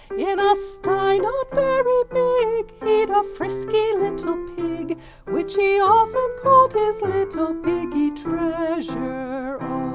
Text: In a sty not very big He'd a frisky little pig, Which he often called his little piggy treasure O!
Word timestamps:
In 0.17 0.39
a 0.39 0.55
sty 0.55 1.19
not 1.19 1.51
very 1.51 2.03
big 2.11 2.71
He'd 2.83 3.09
a 3.11 3.23
frisky 3.37 3.95
little 3.95 4.35
pig, 4.55 4.97
Which 5.27 5.55
he 5.55 5.79
often 5.79 6.37
called 6.41 6.73
his 6.73 6.99
little 7.03 7.53
piggy 7.55 8.09
treasure 8.11 9.59
O! 9.61 9.81